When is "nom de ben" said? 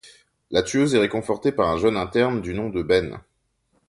2.55-3.21